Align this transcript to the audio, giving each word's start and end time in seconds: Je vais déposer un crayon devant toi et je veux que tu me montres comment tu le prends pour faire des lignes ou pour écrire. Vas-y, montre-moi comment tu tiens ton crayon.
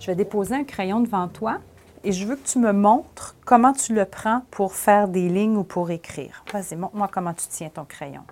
Je 0.00 0.06
vais 0.06 0.14
déposer 0.14 0.54
un 0.54 0.64
crayon 0.64 1.00
devant 1.00 1.28
toi 1.28 1.58
et 2.04 2.12
je 2.12 2.24
veux 2.26 2.36
que 2.36 2.46
tu 2.46 2.58
me 2.58 2.72
montres 2.72 3.34
comment 3.44 3.72
tu 3.72 3.94
le 3.94 4.04
prends 4.04 4.42
pour 4.50 4.74
faire 4.74 5.08
des 5.08 5.28
lignes 5.28 5.56
ou 5.56 5.64
pour 5.64 5.90
écrire. 5.90 6.44
Vas-y, 6.52 6.76
montre-moi 6.76 7.08
comment 7.12 7.34
tu 7.34 7.46
tiens 7.48 7.68
ton 7.68 7.84
crayon. 7.84 8.22